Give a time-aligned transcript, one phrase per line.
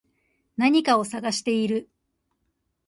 [0.57, 1.87] 何かを探している